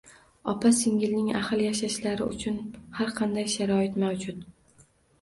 [0.53, 2.59] Opa-singilning ahil yashashlari uchun
[2.99, 4.47] har qanday sharoit mavjud